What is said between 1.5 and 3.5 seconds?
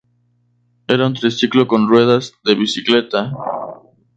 con ruedas de bicicleta.